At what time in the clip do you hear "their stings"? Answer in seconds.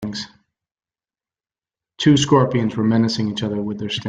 3.77-3.99